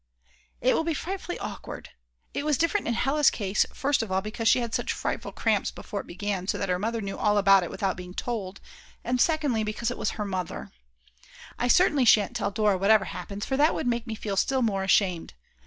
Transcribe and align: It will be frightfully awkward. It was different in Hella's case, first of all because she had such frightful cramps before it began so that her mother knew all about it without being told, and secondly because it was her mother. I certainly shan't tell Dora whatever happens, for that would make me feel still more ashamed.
It 0.61 0.73
will 0.73 0.83
be 0.83 0.95
frightfully 0.95 1.37
awkward. 1.37 1.89
It 2.33 2.43
was 2.43 2.57
different 2.57 2.87
in 2.87 2.95
Hella's 2.95 3.29
case, 3.29 3.67
first 3.71 4.01
of 4.01 4.11
all 4.11 4.19
because 4.19 4.47
she 4.47 4.57
had 4.59 4.73
such 4.73 4.93
frightful 4.93 5.31
cramps 5.31 5.69
before 5.69 5.99
it 6.01 6.07
began 6.07 6.47
so 6.47 6.57
that 6.57 6.69
her 6.69 6.79
mother 6.79 7.01
knew 7.01 7.19
all 7.19 7.37
about 7.37 7.61
it 7.61 7.69
without 7.69 7.95
being 7.95 8.15
told, 8.15 8.59
and 9.03 9.21
secondly 9.21 9.63
because 9.63 9.91
it 9.91 9.99
was 9.99 10.17
her 10.17 10.25
mother. 10.25 10.71
I 11.59 11.67
certainly 11.67 12.05
shan't 12.05 12.35
tell 12.35 12.49
Dora 12.49 12.79
whatever 12.79 13.05
happens, 13.05 13.45
for 13.45 13.57
that 13.57 13.75
would 13.75 13.85
make 13.85 14.07
me 14.07 14.15
feel 14.15 14.37
still 14.37 14.63
more 14.63 14.81
ashamed. 14.81 15.35